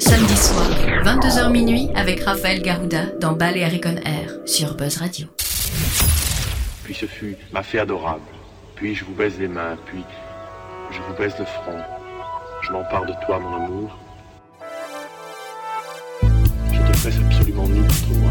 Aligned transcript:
Samedi 0.00 0.36
soir, 0.36 0.70
22h 1.02 1.50
minuit, 1.50 1.90
avec 1.96 2.22
Raphaël 2.22 2.62
Garouda 2.62 3.06
dans 3.20 3.32
Ballet 3.32 3.66
Recon 3.66 3.96
Air 4.04 4.30
sur 4.46 4.76
Buzz 4.76 4.98
Radio. 4.98 5.26
Puis 6.84 6.94
ce 6.94 7.06
fut 7.06 7.36
ma 7.52 7.64
fée 7.64 7.80
adorable. 7.80 8.22
Puis 8.76 8.94
je 8.94 9.04
vous 9.04 9.14
baise 9.14 9.34
les 9.40 9.48
mains, 9.48 9.76
puis 9.86 10.04
je 10.92 11.00
vous 11.00 11.14
baise 11.14 11.34
le 11.38 11.44
front. 11.44 11.80
Je 12.62 12.72
m'empare 12.72 13.06
de 13.06 13.14
toi, 13.26 13.40
mon 13.40 13.56
amour. 13.56 13.98
Je 16.22 16.78
te 16.78 16.98
presse 17.00 17.18
absolument 17.18 17.66
nu 17.66 17.80
contre 17.80 18.20
moi. 18.20 18.30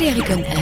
Valérie 0.00 0.22
Conner 0.22 0.59